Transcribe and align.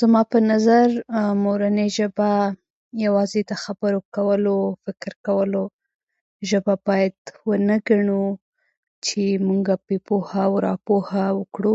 زما 0.00 0.22
په 0.34 0.38
نظر، 0.50 0.88
مورنۍ 1.44 1.88
ژبه 1.96 2.30
یوازې 3.06 3.40
د 3.50 3.58
خبرو 3.64 4.00
کولو، 4.16 4.54
فکر 4.88 5.12
کولو 5.28 5.60
ژبه 6.52 6.74
باید 6.88 7.16
ونه 7.48 7.76
ګڼو، 7.88 8.24
چې 9.04 9.22
مونږه 9.46 9.74
پرې 9.84 9.98
پوهه 10.10 10.36
او 10.46 10.52
راپوهه 10.66 11.24
وکړو. 11.38 11.74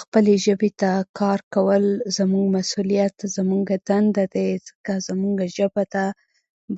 خپلې 0.00 0.34
ژبې 0.46 0.70
ته 0.82 0.92
کار 1.20 1.40
کول 1.56 1.84
زموږ 2.16 2.46
مسولیت، 2.56 3.16
زموږه 3.34 3.76
دنده 3.88 4.24
دی، 4.34 4.48
ځکه 4.66 4.92
چې 4.98 5.04
زموږه 5.08 5.46
ژبه 5.58 5.84
ده. 5.94 6.06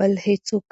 بل 0.00 0.12
هیڅوک 0.26 0.66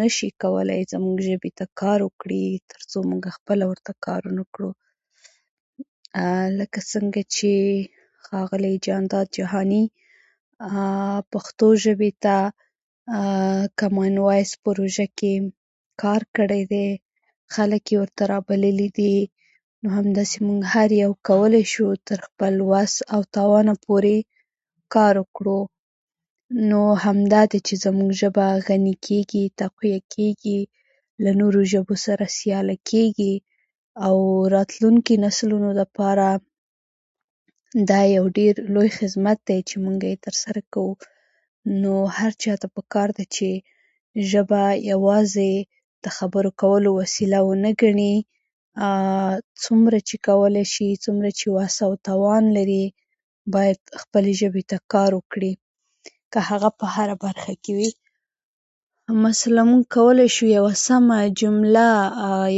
نشي 0.00 0.28
کولای 0.42 0.82
زموږه 0.92 1.20
ژبې 1.28 1.50
ته 1.60 1.66
کار 1.80 1.98
وکړي، 2.08 2.42
تر 2.74 2.80
څو 2.90 2.98
موږه 3.10 3.30
خپله 3.36 3.64
ورته 3.70 3.92
کار 4.08 4.20
ونه 4.28 4.44
کړو. 4.58 4.70
لکه 6.58 6.80
څرنګه 6.88 7.22
چې 7.38 7.54
ښاغلی 8.26 8.74
جانداد 8.88 9.26
جهاني 9.38 9.84
پښتو 11.32 11.68
ژبې 11.86 12.12
ته 12.26 12.36
کامن 13.82 14.14
وایس 14.26 14.52
پروژه 14.70 15.06
کې 15.20 15.34
کار 16.04 16.20
کړی 16.38 16.60
دی، 16.74 16.88
خلک 17.58 17.82
یې 17.92 17.98
ورته 18.04 18.22
رابللي 18.34 18.88
دي، 19.00 19.14
نو 19.82 19.88
همداسې 19.96 20.38
موږ 20.46 20.60
هر 20.74 20.88
یو 21.02 21.12
کولای 21.28 21.64
شو 21.74 21.88
تر 22.10 22.18
خپل 22.30 22.54
وس 22.72 22.94
او 23.16 23.20
توانه 23.36 23.74
پورې 23.84 24.16
کار 24.94 25.14
وکړو. 25.22 25.58
نو 26.70 26.80
همدا 27.04 27.40
ده 27.52 27.58
چې 27.66 27.74
زموږ 27.84 28.10
ژبه 28.20 28.46
غني 28.68 28.94
کېږي، 29.06 29.42
تقویه 29.60 29.98
کېږي، 30.14 30.58
له 31.24 31.30
نورو 31.40 31.60
ژبو 31.72 31.94
سره 32.04 32.24
سیاله 32.38 32.76
کېږي، 32.88 33.32
او 34.08 34.16
راتلونکي 34.56 35.14
نسلونو 35.26 35.68
دپاره 35.82 36.26
دا 37.92 38.00
يو 38.14 38.24
لوی 38.74 38.88
خدمت 38.88 39.38
دی 39.48 39.62
چې 39.68 39.74
موږه 39.84 40.06
یې 40.12 40.18
ترسره 40.26 40.62
کوو. 40.76 40.92
نو 41.82 41.94
هر 42.18 42.30
چا 42.44 42.52
ته 42.64 42.68
پکار 42.78 43.08
ده 43.18 43.24
چې 43.36 43.50
ژبه 44.34 44.62
یوازې 44.92 45.64
د 46.06 46.08
خبرو 46.18 46.50
کولو 46.64 46.90
وسیله 47.00 47.38
ونه 47.48 47.74
ګڼي. 47.82 48.14
څومره 49.64 49.98
چې 50.08 50.16
کولای 50.28 50.64
شي، 50.74 50.88
څومره 50.98 50.98
چې 50.98 50.98
کولای 50.98 50.98
شي، 50.98 51.00
څومره 51.06 51.30
چې 51.38 51.46
وس 51.56 51.76
او 51.86 51.92
توان 52.10 52.44
لري، 52.58 52.84
باید 53.54 53.80
خپلې 54.02 54.32
ژبې 54.40 54.62
ته 54.72 54.78
کار 54.94 55.10
وکړي، 55.18 55.52
که 56.34 56.40
هغه 56.48 56.68
په 56.82 56.86
هره 56.96 57.14
برخه 57.22 57.54
کې 57.54 57.72
وي. 57.78 57.90
مثلا 59.26 59.62
موږ 59.72 59.84
کولای 59.94 60.28
شو 60.34 60.44
یوه 60.48 60.74
سمه 60.80 61.16
جمله، 61.40 61.88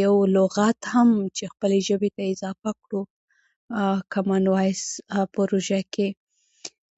یو 0.05 0.17
لغت 0.27 0.81
هم 0.93 1.09
چې 1.37 1.45
خپلې 1.53 1.81
ژبې 1.89 2.11
ته 2.17 2.23
اضافه 2.35 2.71
کړو 2.87 3.05
کامن 4.15 4.45
وایس 4.53 4.83
پروژه 5.37 5.81
کې، 5.97 6.09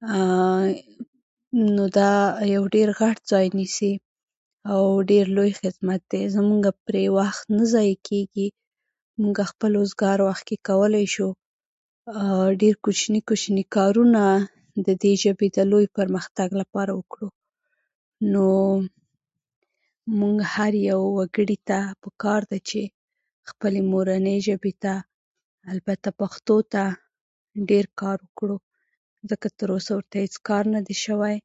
نو 0.07 1.83
دا 1.97 2.09
يو 2.49 2.63
ډېر 2.65 2.89
غټ 2.99 3.17
ځای 3.31 3.45
نیسي، 3.59 3.93
او 4.67 5.01
ډېر 5.01 5.25
لوی 5.35 5.51
خدمت 5.59 6.01
دی. 6.11 6.29
زموږه 6.35 6.71
پرې 6.87 7.03
وخت 7.17 7.51
نه 7.51 7.63
ضایع 7.63 7.95
کېږي. 8.07 8.51
موږه 9.23 9.43
خپل 9.51 9.71
اوزګار 9.79 10.17
وخت 10.27 10.43
کې 10.49 10.57
کولای 10.71 11.05
شو 11.15 11.29
ډېر 12.59 12.73
کوچني 12.87 13.19
کوچني 13.29 13.63
کارونه 13.77 14.21
دې 14.79 15.11
ژبې 15.23 15.49
د 15.57 15.59
لوی 15.73 15.85
پرمختګ 15.97 16.49
لپاره 16.61 16.91
وکړو. 16.99 17.27
نو 18.31 18.47
موږ 20.23 20.37
هر 20.55 20.73
یو 20.89 21.01
وګړي 21.17 21.57
ته 21.69 21.79
پکار 22.03 22.41
ده 22.51 22.57
چې 22.69 22.81
خپلې 23.49 23.79
مورنۍ 23.91 24.37
ژبې 24.47 24.73
ته، 24.83 24.93
البته 25.71 26.07
پښتو 26.21 26.57
ته، 26.73 26.83
ډېر 27.69 27.85
کار 28.01 28.17
وکړو، 28.25 28.57
ځکه 29.29 29.47
تر 29.57 29.67
اوسه 29.75 29.91
ورته 29.97 30.15
هيڅ 30.23 30.35
کار 30.47 30.63
نه 30.75 30.81
دی 30.87 30.95
شوی. 31.05 31.37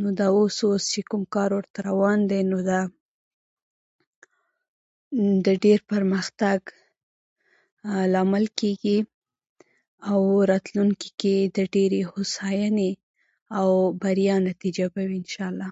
نو 0.00 0.06
اوس 0.38 0.82
چې 0.92 1.00
کوم 1.10 1.22
کار 1.34 1.50
روان 1.88 2.18
دی، 2.30 2.40
دا 2.70 2.80
د 5.46 5.48
ډېر 5.64 5.78
پرمختګ 5.92 6.60
لامل 8.12 8.44
کېږي، 8.60 8.98
او 10.10 10.18
راتلونکي 10.50 11.10
کې 11.20 11.36
د 11.56 11.58
ډېرې 11.74 12.00
هوساینې 12.10 12.90
او 13.58 13.68
بریا 14.02 14.36
نتیجه 14.48 14.86
به 14.94 15.02
وي، 15.08 15.16
انشاالله. 15.22 15.68